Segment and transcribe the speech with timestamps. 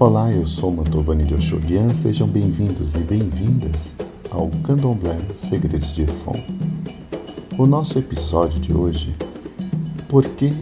[0.00, 3.96] Olá, eu sou Mantovani de Oxolian, sejam bem-vindos e bem-vindas
[4.30, 6.36] ao Candomblé Segredos de Efon.
[7.58, 9.12] O nosso episódio de hoje,
[10.08, 10.52] por que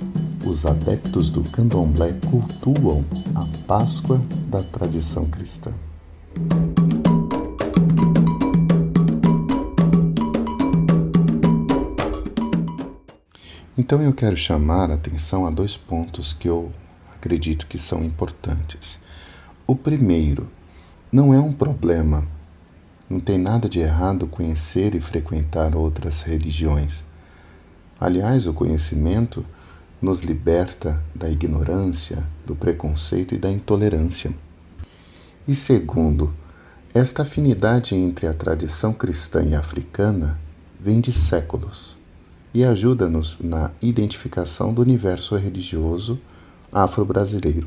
[0.42, 3.04] os adeptos do Candomblé cultuam
[3.35, 4.19] a Páscoa
[4.49, 5.71] da tradição cristã?
[13.76, 16.73] Então eu quero chamar a atenção a dois pontos que eu
[17.15, 19.05] acredito que são importantes.
[19.69, 20.47] O primeiro,
[21.11, 22.25] não é um problema,
[23.11, 27.05] não tem nada de errado conhecer e frequentar outras religiões.
[27.98, 29.45] Aliás, o conhecimento
[30.01, 34.33] nos liberta da ignorância, do preconceito e da intolerância.
[35.48, 36.33] E segundo,
[36.95, 40.39] esta afinidade entre a tradição cristã e africana
[40.78, 41.97] vem de séculos
[42.55, 46.20] e ajuda-nos na identificação do universo religioso
[46.73, 47.67] afro-brasileiro.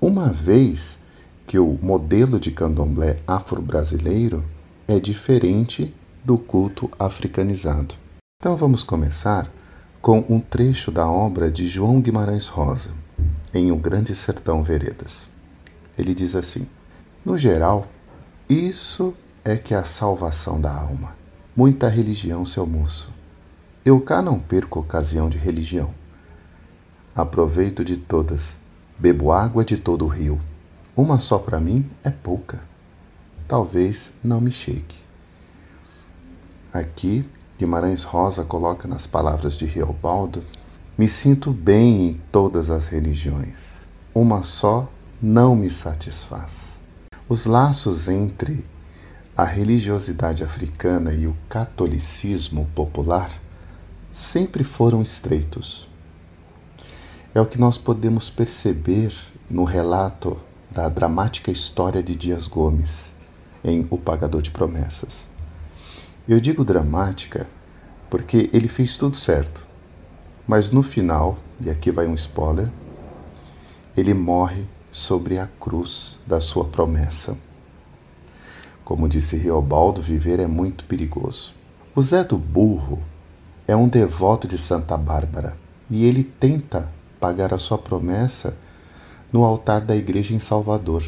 [0.00, 0.98] Uma vez
[1.46, 4.44] que o modelo de candomblé afro-brasileiro
[4.88, 5.94] é diferente
[6.24, 7.94] do culto africanizado.
[8.40, 9.48] Então vamos começar
[10.02, 12.90] com um trecho da obra de João Guimarães Rosa,
[13.54, 15.28] em O Grande Sertão Veredas.
[15.96, 16.66] Ele diz assim:
[17.24, 17.86] No geral,
[18.48, 21.14] isso é que é a salvação da alma.
[21.56, 23.08] Muita religião, seu moço,
[23.84, 25.94] eu cá não perco ocasião de religião.
[27.14, 28.56] Aproveito de todas,
[28.98, 30.40] bebo água de todo o rio.
[30.96, 32.58] Uma só para mim é pouca.
[33.46, 34.96] Talvez não me chegue.
[36.72, 37.22] Aqui,
[37.58, 40.42] Guimarães Rosa coloca nas palavras de Riobaldo:
[40.96, 43.82] Me sinto bem em todas as religiões.
[44.14, 46.80] Uma só não me satisfaz.
[47.28, 48.64] Os laços entre
[49.36, 53.30] a religiosidade africana e o catolicismo popular
[54.10, 55.86] sempre foram estreitos.
[57.34, 59.14] É o que nós podemos perceber
[59.50, 60.40] no relato
[60.76, 63.14] da dramática história de Dias Gomes
[63.64, 65.26] em O Pagador de Promessas.
[66.28, 67.46] Eu digo dramática
[68.10, 69.66] porque ele fez tudo certo,
[70.46, 72.70] mas no final, e aqui vai um spoiler,
[73.96, 77.34] ele morre sobre a cruz da sua promessa.
[78.84, 81.54] Como disse Riobaldo, viver é muito perigoso.
[81.94, 83.02] O Zé do Burro
[83.66, 85.56] é um devoto de Santa Bárbara
[85.90, 86.86] e ele tenta
[87.18, 88.54] pagar a sua promessa
[89.36, 91.04] no altar da igreja em Salvador.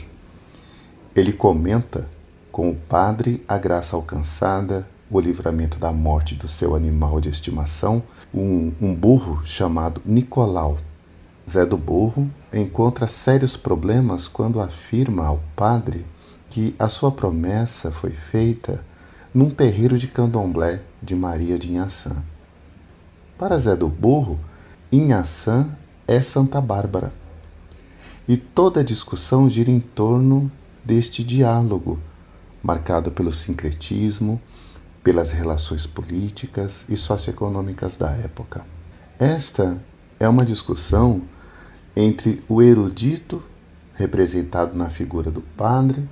[1.17, 2.07] Ele comenta
[2.53, 8.03] com o padre a graça alcançada, o livramento da morte do seu animal de estimação,
[8.35, 10.77] um, um burro chamado Nicolau.
[11.49, 16.05] Zé do Burro encontra sérios problemas quando afirma ao padre
[16.51, 18.85] que a sua promessa foi feita
[19.33, 22.23] num terreiro de candomblé de Maria de Inhaçã.
[23.39, 24.39] Para Zé do Burro,
[24.93, 25.67] Inhaçã
[26.07, 27.11] é Santa Bárbara.
[28.29, 30.53] E toda a discussão gira em torno
[30.85, 31.99] deste diálogo,
[32.63, 34.39] marcado pelo sincretismo,
[35.03, 38.67] pelas relações políticas e socioeconômicas da época.
[39.19, 39.83] Esta
[40.21, 41.23] é uma discussão
[41.97, 43.43] entre o erudito,
[43.95, 46.07] representado na figura do padre,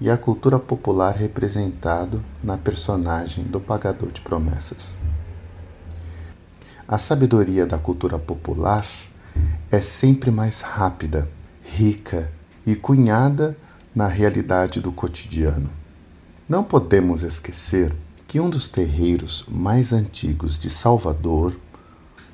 [0.00, 4.96] e a cultura popular representado na personagem do pagador de promessas.
[6.88, 8.84] A sabedoria da cultura popular
[9.74, 11.28] é sempre mais rápida,
[11.64, 12.30] rica
[12.64, 13.56] e cunhada
[13.94, 15.68] na realidade do cotidiano.
[16.48, 17.92] Não podemos esquecer
[18.28, 21.56] que um dos terreiros mais antigos de Salvador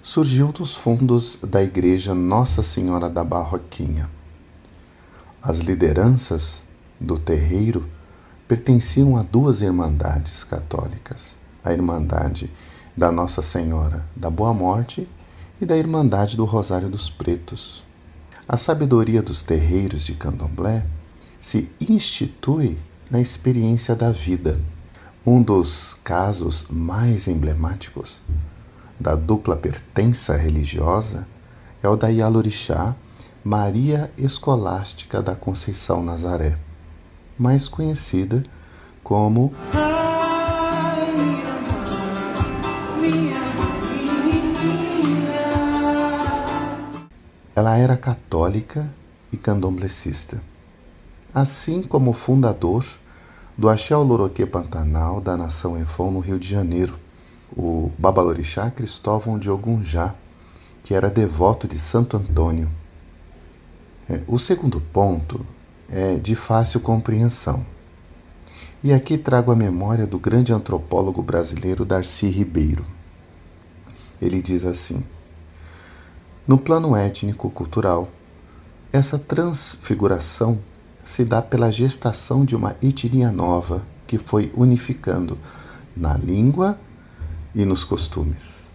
[0.03, 4.09] surgiu dos fundos da Igreja Nossa Senhora da Barroquinha.
[5.43, 6.63] As lideranças
[7.01, 7.89] do terreiro
[8.47, 12.51] pertenciam a duas irmandades católicas: a Irmandade
[12.95, 15.09] da Nossa Senhora da Boa Morte
[15.61, 17.83] e da Irmandade do Rosário dos Pretos.
[18.49, 20.85] A sabedoria dos terreiros de candomblé
[21.41, 22.79] se institui
[23.11, 24.61] na experiência da vida.
[25.27, 28.21] Um dos casos mais emblemáticos
[28.99, 31.27] da dupla pertença religiosa
[31.83, 32.95] é o da Yalorixá
[33.43, 36.59] Maria Escolástica da Conceição Nazaré,
[37.39, 38.45] mais conhecida
[39.03, 39.53] como
[47.61, 48.91] Ela era católica
[49.31, 50.43] e candomblecista,
[51.35, 52.83] assim como o fundador
[53.55, 56.99] do Axé Oloroquê Pantanal da nação Efon no Rio de Janeiro,
[57.55, 60.15] o Babalorixá Cristóvão de Ogunjá,
[60.83, 62.67] que era devoto de Santo Antônio.
[64.09, 65.45] É, o segundo ponto
[65.91, 67.67] é de fácil compreensão.
[68.83, 72.87] E aqui trago a memória do grande antropólogo brasileiro Darcy Ribeiro.
[74.19, 75.05] Ele diz assim:
[76.51, 78.09] no plano étnico-cultural,
[78.93, 80.59] Essa transfiguração
[81.05, 85.39] se dá pela gestação de uma etnia nova que foi unificando
[85.97, 86.77] na língua
[87.55, 88.69] e nos costumes.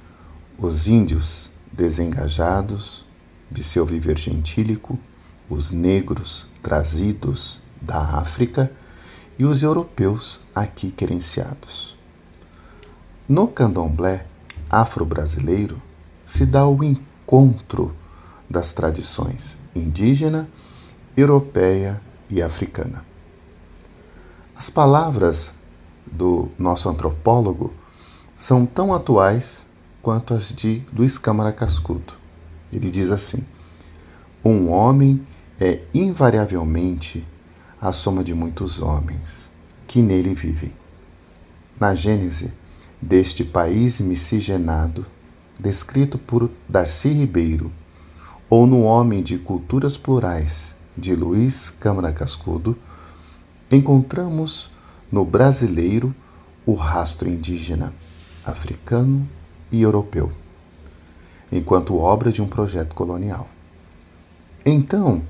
[0.57, 3.05] Os índios desengajados
[3.51, 4.97] de seu viver gentílico,
[5.49, 8.71] os negros trazidos da África
[9.37, 11.97] e os europeus aqui querenciados.
[13.27, 14.25] No candomblé
[14.69, 15.81] afro-brasileiro
[16.25, 16.81] se dá o
[17.25, 17.91] encontro
[18.47, 20.47] das tradições indígena,
[21.17, 21.99] europeia
[22.29, 23.03] e africana.
[24.55, 25.53] As palavras
[26.05, 27.73] do nosso antropólogo
[28.37, 29.65] são tão atuais
[30.03, 32.13] quanto as de Luiz Câmara Cascudo.
[32.71, 33.43] Ele diz assim:
[34.43, 35.25] Um homem
[35.59, 37.25] é invariavelmente
[37.81, 39.49] a soma de muitos homens
[39.87, 40.71] que nele vivem.
[41.79, 42.53] Na Gênese
[43.01, 45.05] deste país miscigenado,
[45.59, 47.71] descrito por Darcy Ribeiro,
[48.49, 52.77] ou no Homem de Culturas Plurais, de Luiz Câmara Cascudo,
[53.71, 54.69] encontramos
[55.11, 56.13] no brasileiro
[56.65, 57.93] o rastro indígena,
[58.43, 59.27] africano
[59.71, 60.31] e europeu,
[61.51, 63.47] enquanto obra de um projeto colonial.
[64.65, 65.21] Então,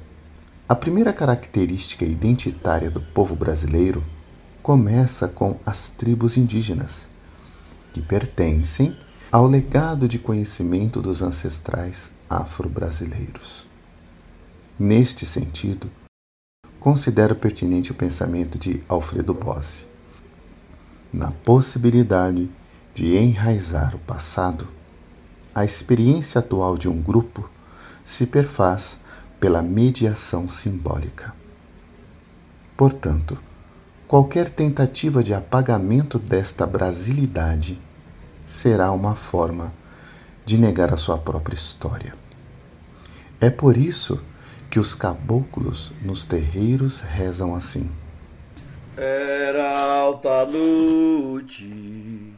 [0.68, 4.04] a primeira característica identitária do povo brasileiro
[4.62, 7.07] começa com as tribos indígenas,
[7.94, 8.98] que pertencem
[9.36, 13.68] ao legado de conhecimento dos ancestrais afro-brasileiros.
[14.80, 15.92] Neste sentido,
[16.80, 19.88] considero pertinente o pensamento de Alfredo Bossi.
[21.12, 22.50] Na possibilidade
[22.94, 24.70] de enraizar o passado,
[25.54, 27.50] a experiência atual de um grupo
[28.06, 29.02] se perfaz
[29.38, 31.36] pela mediação simbólica.
[32.78, 33.38] Portanto,
[34.08, 37.78] qualquer tentativa de apagamento desta brasilidade
[38.45, 39.74] será uma forma
[40.45, 42.13] de negar a sua própria história.
[43.42, 44.21] É por isso
[44.69, 47.89] que os caboclos nos terreiros rezam assim.
[48.97, 52.33] Era alta noite,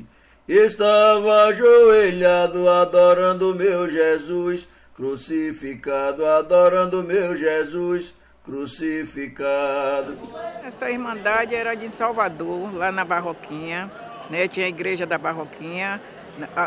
[0.47, 10.17] estava ajoelhado adorando meu Jesus, crucificado, adorando meu Jesus, crucificado.
[10.63, 13.91] Essa irmandade era de Salvador, lá na Barroquinha,
[14.29, 14.47] né?
[14.47, 16.01] tinha a igreja da Barroquinha,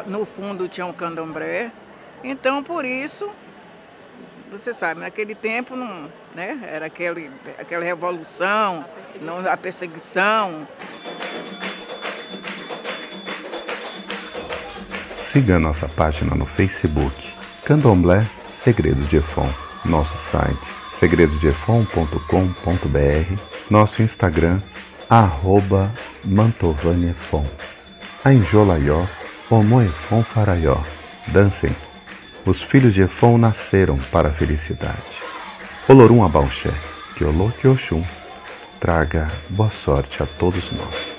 [0.07, 1.71] no fundo tinha um candomblé.
[2.23, 3.31] Então, por isso,
[4.51, 8.85] você sabe, naquele tempo não, né, era aquele, aquela revolução,
[9.51, 10.67] a perseguição.
[15.17, 17.33] Siga a nossa página no Facebook,
[17.65, 19.49] Candomblé Segredos de Efon,
[19.85, 23.41] nosso site segredosdeefon.com.br,
[23.71, 24.61] nosso Instagram,
[25.09, 25.91] arroba
[26.25, 27.47] mantovaniefon.
[28.25, 29.07] A Enjolaió,
[29.51, 30.77] Omoefon Faraió,
[31.29, 31.75] dancem
[32.45, 35.21] os filhos de Efon nasceram para a felicidade.
[35.89, 36.73] Olorum Abalxé,
[37.17, 37.25] que
[37.69, 38.03] Oxum,
[38.81, 41.10] traga boa sorte a todos nós.